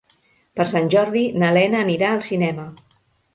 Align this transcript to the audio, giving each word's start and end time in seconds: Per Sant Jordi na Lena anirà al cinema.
Per 0.59 0.65
Sant 0.71 0.89
Jordi 0.93 1.21
na 1.43 1.51
Lena 1.59 1.83
anirà 1.87 2.11
al 2.15 2.25
cinema. 2.31 2.67